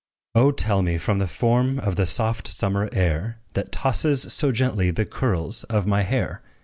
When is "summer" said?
2.47-2.89